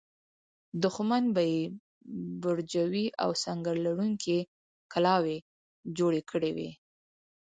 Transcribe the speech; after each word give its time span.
دښمن 0.83 1.23
به 1.35 1.41
یې 1.53 1.61
برجورې 2.43 3.05
او 3.23 3.29
سنګر 3.43 3.75
لرونکې 3.85 4.37
کلاوې 4.93 5.37
جوړې 5.97 6.21
کړې 6.31 6.51
وي. 6.57 6.71